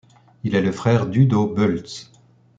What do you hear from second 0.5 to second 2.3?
est le frère d'Udo Bölts.